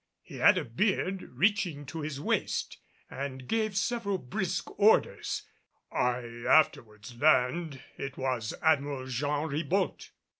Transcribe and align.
He 0.23 0.37
had 0.37 0.57
a 0.57 0.65
beard 0.65 1.21
reaching 1.21 1.85
to 1.85 1.99
his 2.01 2.19
waist 2.19 2.79
and 3.07 3.45
gave 3.47 3.77
several 3.77 4.17
brisk 4.17 4.71
orders; 4.79 5.43
I 5.91 6.25
afterwards 6.49 7.13
learned 7.15 7.83
it 7.97 8.17
was 8.17 8.55
Admiral 8.63 9.05
Jean 9.05 9.47
Ribault. 9.47 10.09